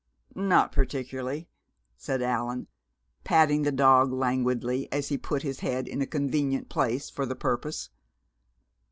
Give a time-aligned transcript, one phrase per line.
[0.33, 1.47] "Not particularly,"
[1.95, 2.65] said Allan,
[3.23, 7.35] patting the dog languidly as he put his head in a convenient place for the
[7.35, 7.91] purpose.